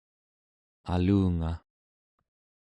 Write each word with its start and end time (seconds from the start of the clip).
alungaᵉ 0.93 1.51